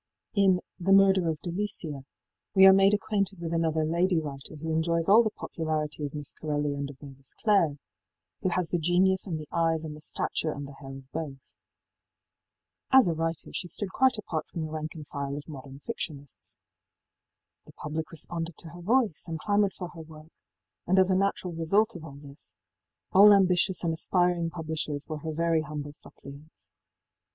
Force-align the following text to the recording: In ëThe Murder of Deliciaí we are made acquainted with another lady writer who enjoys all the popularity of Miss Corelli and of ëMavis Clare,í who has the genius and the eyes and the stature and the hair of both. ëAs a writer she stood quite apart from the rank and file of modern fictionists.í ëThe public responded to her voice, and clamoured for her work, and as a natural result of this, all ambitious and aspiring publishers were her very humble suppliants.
In 0.33 0.61
ëThe 0.81 0.95
Murder 0.95 1.29
of 1.29 1.39
Deliciaí 1.43 2.05
we 2.55 2.65
are 2.65 2.73
made 2.73 2.95
acquainted 2.95 3.39
with 3.39 3.53
another 3.53 3.85
lady 3.85 4.17
writer 4.19 4.55
who 4.55 4.71
enjoys 4.73 5.07
all 5.07 5.21
the 5.21 5.29
popularity 5.29 6.03
of 6.07 6.15
Miss 6.15 6.33
Corelli 6.33 6.73
and 6.73 6.89
of 6.89 6.97
ëMavis 6.97 7.35
Clare,í 7.35 7.77
who 8.41 8.49
has 8.49 8.71
the 8.71 8.79
genius 8.79 9.27
and 9.27 9.39
the 9.39 9.47
eyes 9.51 9.85
and 9.85 9.95
the 9.95 10.01
stature 10.01 10.53
and 10.53 10.67
the 10.67 10.73
hair 10.73 10.95
of 10.97 11.11
both. 11.11 11.37
ëAs 12.91 13.09
a 13.09 13.13
writer 13.13 13.53
she 13.53 13.67
stood 13.67 13.91
quite 13.91 14.17
apart 14.17 14.47
from 14.47 14.63
the 14.65 14.71
rank 14.71 14.95
and 14.95 15.05
file 15.07 15.35
of 15.37 15.47
modern 15.47 15.77
fictionists.í 15.77 16.55
ëThe 17.71 17.75
public 17.75 18.09
responded 18.09 18.57
to 18.57 18.69
her 18.69 18.81
voice, 18.81 19.27
and 19.27 19.37
clamoured 19.37 19.73
for 19.75 19.89
her 19.89 20.01
work, 20.01 20.31
and 20.87 20.97
as 20.97 21.11
a 21.11 21.15
natural 21.15 21.53
result 21.53 21.95
of 21.95 22.23
this, 22.23 22.55
all 23.11 23.31
ambitious 23.31 23.83
and 23.83 23.93
aspiring 23.93 24.49
publishers 24.49 25.07
were 25.07 25.19
her 25.19 25.31
very 25.31 25.61
humble 25.61 25.93
suppliants. 25.93 26.71